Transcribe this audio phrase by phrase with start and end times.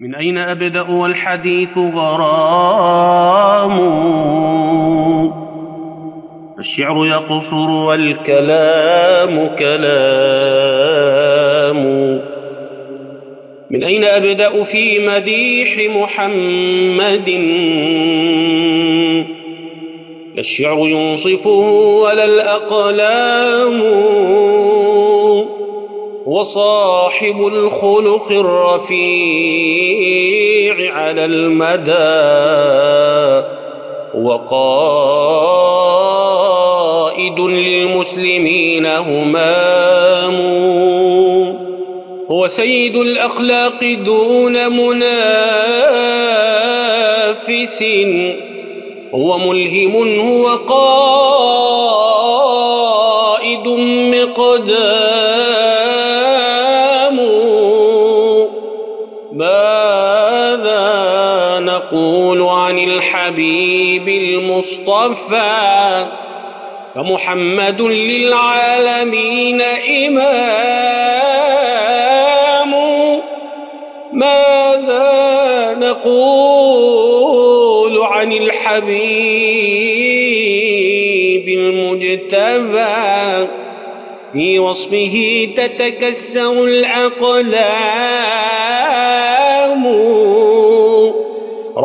[0.00, 3.76] من أين أبدأ والحديث غرام؟
[6.58, 9.76] الشعر يقصر والكلام كلام.
[13.70, 17.28] من أين أبدأ في مديح محمد؟
[20.34, 21.60] لا الشعر ينصفه
[22.02, 23.82] ولا الأقلام.
[26.36, 28.96] وصاحب الخلق الرفيع
[30.94, 31.92] على المدى
[34.24, 35.00] وقائد
[37.40, 40.36] للمسلمين همام.
[42.30, 45.04] هو سيد الأخلاق دون منافس
[49.14, 50.86] هو ملهم هو قائد
[54.14, 55.25] مقدام
[62.96, 66.06] الحبيب المصطفى
[66.94, 69.60] فمحمد للعالمين
[70.06, 70.46] إمام.
[74.12, 77.18] ماذا نقول
[78.02, 78.96] عن الحبيب
[81.48, 82.86] المجتبى؟
[84.32, 88.56] في وصفه تتكسر الأقلام.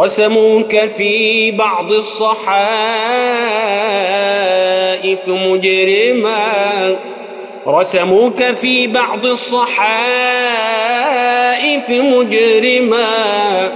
[0.02, 2.48] رسموك في بعض الصحائف
[5.28, 6.96] مجرما.
[7.68, 9.80] رسموك في بعض الصحائف
[11.90, 13.72] مجرما.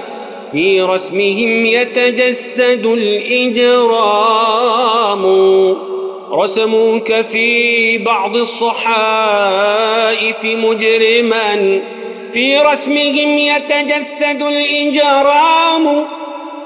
[0.51, 4.35] في رسمهم يتجسد الإجرام.
[6.33, 11.81] رسموك في بعض الصحائف مجرما.
[12.35, 16.05] في رسمهم يتجسد الإجرام.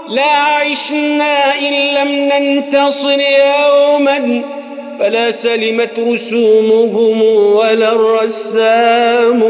[0.08, 4.44] لا عشنا إن لم ننتصر يوما
[4.99, 9.43] فلا سلمت رسومهم ولا الرسام.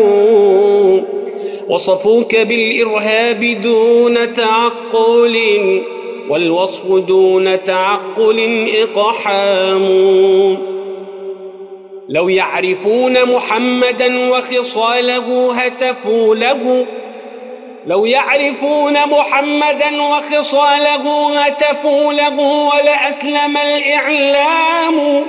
[1.70, 5.38] وصفوك بالإرهاب دون تعقل
[6.30, 10.69] والوصف دون تعقل إقحام.
[12.10, 16.86] لو يعرفون محمدا وخصاله هتفوا له
[17.88, 25.26] لو يعرفون محمدا وخصاله هتفوا له ولأسلم الإعلام.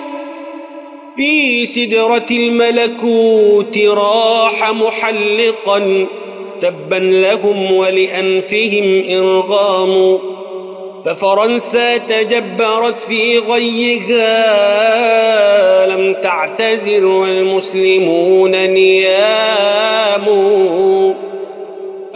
[1.16, 6.06] في سدرة الملكوت راح محلقا
[6.62, 10.20] تبا لهم ولأنفهم إرغام.
[11.05, 14.27] ففرنسا تجبرت في غيها.
[15.87, 20.27] لم تعتذر والمسلمون نيام.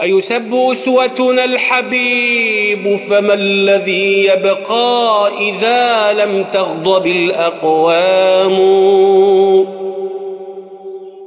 [0.01, 8.55] أيسب أسوتنا الحبيب؟ فما الذي يبقى إذا لم تغضب الأقوام؟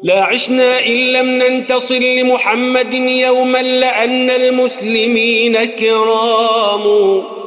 [0.02, 7.37] لا عشنا إن لم ننتصر لمحمد يوما لأن المسلمين كرام.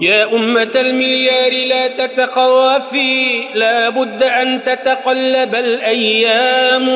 [0.00, 6.88] يا أمة المليار لا تتخوفي لا بد أن تتقلب الأيام.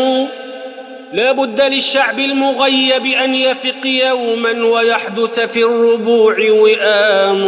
[1.12, 7.42] لا بد للشعب المغيب أن يفق يوما ويحدث في الربوع وئام.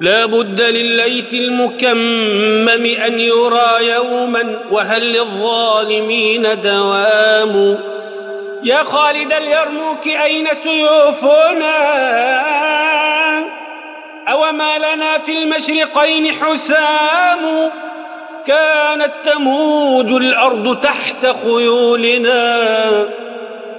[0.00, 7.78] لا بد للليث المكمم أن يرى يوما وهل للظالمين دوام.
[8.64, 11.72] يا خالد اليرموك أين سيوفنا؟
[14.28, 17.70] أوما لنا في المشرقين حسام
[18.46, 22.58] كانت تموج الأرض تحت خيولنا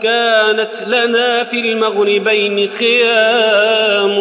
[0.03, 4.15] كانت لنا في المغربين خيام.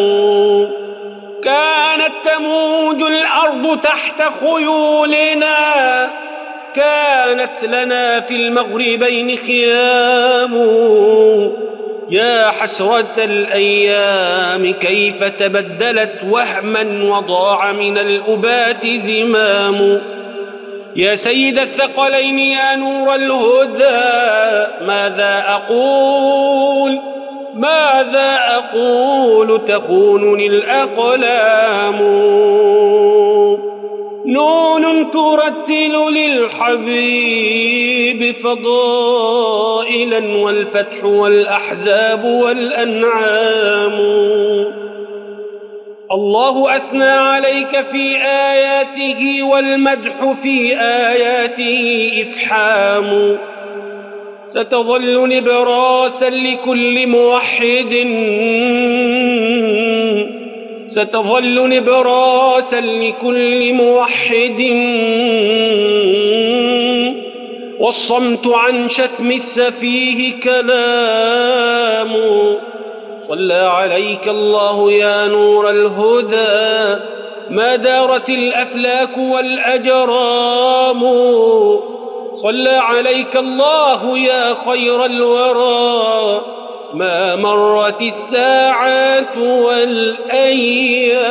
[1.44, 6.10] كانت تموج الأرض تحت خيولنا
[6.74, 10.54] كانت لنا في المغربين خيام.
[12.12, 20.00] يا حسرة الأيام كيف تبدلت وهما وضاع من الأبات زمام.
[20.96, 24.02] يا سيد الثقلين يا نور الهدى
[24.86, 27.00] ماذا أقول؟
[27.54, 31.98] ماذا أقول؟ تخونني الأقلام.
[34.26, 43.92] نون ترتل للحبيب فضائلا والفتح والأحزاب والأنعام.
[46.12, 53.38] الله أثنى عليك في آياته والمدح في آياته إفحام.
[54.46, 57.94] ستظل نبراسا لكل موحد
[60.92, 64.60] ستظل نبراسا لكل موحد.
[67.80, 72.12] والصمت عن شتم السفيه كلام.
[73.20, 77.02] صلى عليك الله يا نور الهدى.
[77.50, 81.00] ما دارت الأفلاك والأجرام.
[82.34, 86.61] صلى عليك الله يا خير الورى.
[86.94, 91.22] ما مرت الساعات والأيام.